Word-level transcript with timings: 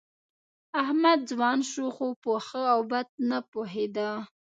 احمد 0.81 1.19
ځوان 1.31 1.59
شو، 1.71 1.85
خو 1.95 2.07
په 2.23 2.31
ښه 2.47 2.63
او 2.73 2.79
بد 2.91 3.07
نه 3.29 3.39
پوهېده. 3.51 4.09